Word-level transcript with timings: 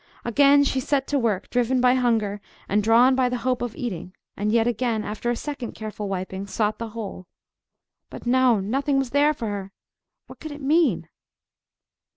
Again 0.25 0.63
she 0.63 0.79
set 0.79 1.05
to 1.09 1.19
work, 1.19 1.51
driven 1.51 1.79
by 1.79 1.93
hunger, 1.93 2.41
and 2.67 2.81
drawn 2.81 3.13
by 3.13 3.29
the 3.29 3.37
hope 3.45 3.61
of 3.61 3.75
eating, 3.75 4.15
and 4.35 4.51
yet 4.51 4.65
again, 4.65 5.03
after 5.03 5.29
a 5.29 5.35
second 5.35 5.73
careful 5.73 6.09
wiping, 6.09 6.47
sought 6.47 6.79
the 6.79 6.89
hole. 6.97 7.27
But 8.09 8.25
no! 8.25 8.59
nothing 8.59 8.97
was 8.97 9.11
there 9.11 9.31
for 9.35 9.45
her! 9.49 9.71
What 10.25 10.39
could 10.39 10.53
it 10.53 10.61
mean? 10.63 11.07